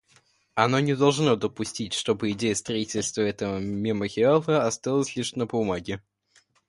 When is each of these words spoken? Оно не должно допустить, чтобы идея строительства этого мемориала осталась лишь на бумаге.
Оно 0.55 0.79
не 0.79 0.95
должно 0.95 1.35
допустить, 1.35 1.93
чтобы 1.93 2.31
идея 2.31 2.55
строительства 2.55 3.21
этого 3.21 3.59
мемориала 3.59 4.65
осталась 4.65 5.15
лишь 5.15 5.35
на 5.35 5.45
бумаге. 5.45 6.01